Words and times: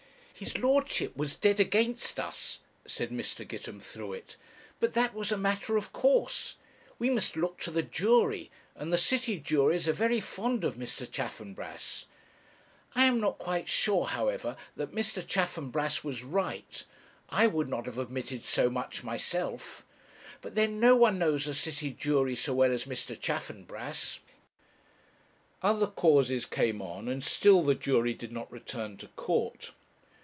'His 0.33 0.57
lordship 0.57 1.15
was 1.15 1.35
dead 1.35 1.59
against 1.59 2.19
us,' 2.19 2.61
said 2.87 3.11
Mr. 3.11 3.47
Gitemthruet; 3.47 4.37
'but 4.79 4.95
that 4.95 5.13
was 5.13 5.31
a 5.31 5.37
matter 5.37 5.77
of 5.77 5.93
course; 5.93 6.55
we 6.97 7.11
must 7.11 7.35
look 7.35 7.59
to 7.59 7.69
the 7.69 7.83
jury, 7.83 8.49
and 8.75 8.91
the 8.91 8.97
city 8.97 9.37
juries 9.37 9.87
are 9.87 9.93
very 9.93 10.19
fond 10.19 10.63
of 10.63 10.77
Mr. 10.77 11.05
Chaffanbrass; 11.07 12.05
I 12.95 13.03
am 13.05 13.19
not 13.19 13.37
quite 13.37 13.69
sure, 13.69 14.07
however, 14.07 14.57
that 14.75 14.95
Mr. 14.95 15.23
Chaffanbrass 15.23 16.03
was 16.03 16.23
right: 16.23 16.85
I 17.29 17.45
would 17.45 17.69
not 17.69 17.85
have 17.85 17.99
admitted 17.99 18.43
so 18.43 18.67
much 18.67 19.03
myself; 19.03 19.85
but 20.41 20.55
then 20.55 20.79
no 20.79 20.95
one 20.95 21.19
knows 21.19 21.45
a 21.45 21.53
city 21.53 21.91
jury 21.91 22.35
so 22.35 22.51
well 22.55 22.71
as 22.73 22.85
Mr. 22.85 23.15
Chaffanbrass.' 23.15 24.17
Other 25.61 25.85
causes 25.85 26.47
came 26.47 26.81
on, 26.81 27.07
and 27.07 27.23
still 27.23 27.61
the 27.61 27.75
jury 27.75 28.15
did 28.15 28.31
not 28.31 28.51
return 28.51 28.97
to 28.97 29.07
court. 29.09 29.71